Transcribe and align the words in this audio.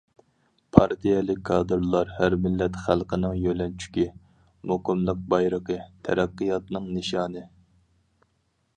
پارتىيەلىك 0.77 1.43
كادىرلار 1.49 2.13
ھەر 2.21 2.37
مىللەت 2.47 2.79
خەلقنىڭ 2.87 3.37
يۆلەنچۈكى، 3.43 4.07
مۇقىملىق 4.73 5.23
بايرىقى، 5.35 5.81
تەرەققىياتنىڭ 6.09 6.93
نىشانى. 6.99 7.49